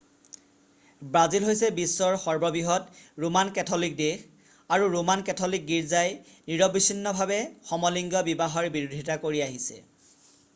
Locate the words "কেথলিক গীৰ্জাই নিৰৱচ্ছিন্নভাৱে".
5.29-7.39